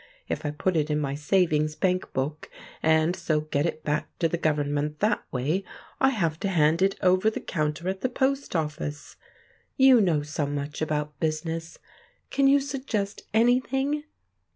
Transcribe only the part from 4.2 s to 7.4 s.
the Government that way, I have to hand it over the